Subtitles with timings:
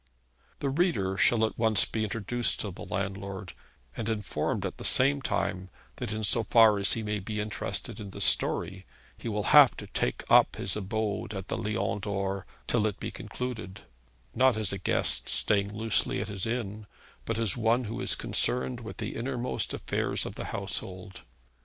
[0.61, 3.53] The reader shall at once be introduced to the landlord,
[3.95, 7.99] and informed at the same time that, in so far as he may be interested
[7.99, 12.47] in this story, he will have to take up his abode at the Lion d'Or
[12.65, 13.81] till it be concluded;
[14.33, 16.87] not as a guest staying loosely at his inn,
[17.25, 21.21] but as one who is concerned with all the innermost affairs of the household.